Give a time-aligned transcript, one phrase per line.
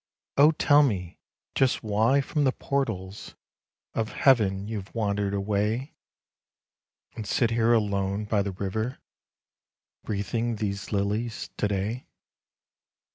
[0.35, 0.49] "O!
[0.49, 1.19] tell me
[1.53, 3.35] just why from the portals
[3.93, 5.93] Of Heaven you've wandered away,
[7.15, 8.97] And sit here alone by the river
[10.05, 12.07] Wreathing these lilies to day."